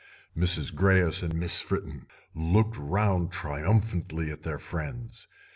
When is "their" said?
4.41-4.57